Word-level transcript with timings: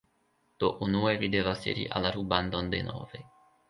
Do 0.63 0.69
unue 0.85 1.13
vi 1.25 1.31
devas 1.37 1.69
iri 1.71 1.87
al 2.01 2.11
rubandon 2.19 2.77
denove 2.77 3.27